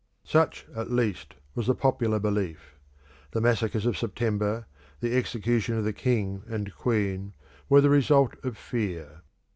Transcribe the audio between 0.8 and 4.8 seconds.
least was the popular belief; The massacres of September,